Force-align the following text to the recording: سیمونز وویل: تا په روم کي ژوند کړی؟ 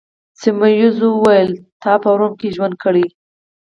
سیمونز 0.41 0.97
وویل: 1.01 1.51
تا 1.81 1.93
په 2.03 2.09
روم 2.19 2.33
کي 2.39 2.49
ژوند 2.55 2.75
کړی؟ 2.83 3.05